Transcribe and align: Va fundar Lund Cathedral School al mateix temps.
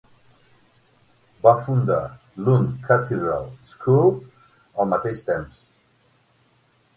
Va 1.43 1.51
fundar 1.65 1.99
Lund 2.47 2.71
Cathedral 2.87 3.45
School 3.75 4.11
al 4.15 4.91
mateix 4.95 5.23
temps. 5.29 5.63